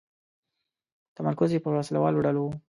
[1.17, 2.51] تمرکز یې پر وسله والو ډلو و.